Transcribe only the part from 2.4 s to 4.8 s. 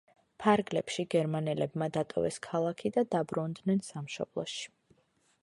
ქალაქი და დაბრუნდნენ სამშობლოში.